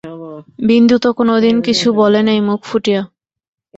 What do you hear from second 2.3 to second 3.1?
মুখ ফুটিয়া।